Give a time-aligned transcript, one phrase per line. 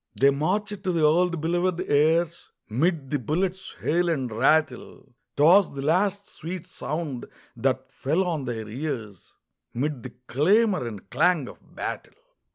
[0.19, 5.83] They marched to the old belovèd airs 'Mid the bullets' hail and rattle; 'Twas the
[5.83, 9.35] last sweet sound that fell on their ears
[9.75, 12.15] 'Mid the clamor and clang of battle.